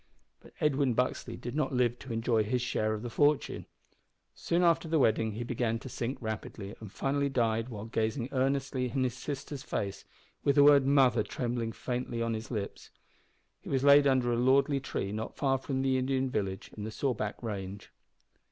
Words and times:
But 0.39 0.53
Edwin 0.59 0.95
Buxley 0.95 1.37
did 1.37 1.55
not 1.55 1.73
live 1.75 1.99
to 1.99 2.11
enjoy 2.11 2.43
his 2.43 2.63
share 2.63 2.95
of 2.95 3.03
the 3.03 3.09
fortune. 3.11 3.67
Soon 4.33 4.63
after 4.63 4.87
the 4.87 4.97
wedding 4.97 5.33
he 5.33 5.43
began 5.43 5.77
to 5.77 5.89
sink 5.89 6.17
rapidly, 6.19 6.73
and 6.79 6.91
finally 6.91 7.29
died 7.29 7.69
while 7.69 7.85
gazing 7.85 8.27
earnestly 8.31 8.89
in 8.89 9.03
his 9.03 9.13
sister's 9.15 9.61
face, 9.61 10.03
with 10.43 10.55
the 10.55 10.63
word 10.63 10.87
"mother" 10.87 11.21
trembling 11.21 11.71
faintly 11.71 12.19
on 12.19 12.33
his 12.33 12.49
lips. 12.49 12.89
He 13.61 13.69
was 13.69 13.83
laid 13.83 14.07
under 14.07 14.33
a 14.33 14.37
lordly 14.37 14.79
tree 14.79 15.11
not 15.11 15.37
far 15.37 15.59
from 15.59 15.83
the 15.83 15.99
Indian 15.99 16.31
village 16.31 16.71
in 16.75 16.83
the 16.83 16.89
Sawback 16.89 17.35
range. 17.43 17.91